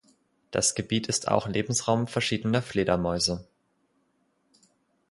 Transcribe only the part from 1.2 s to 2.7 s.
auch Lebensraum verschiedener